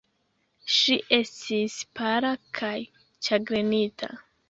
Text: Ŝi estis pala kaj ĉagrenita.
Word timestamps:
Ŝi 0.75 0.95
estis 1.17 1.77
pala 2.01 2.35
kaj 2.61 2.75
ĉagrenita. 3.29 4.15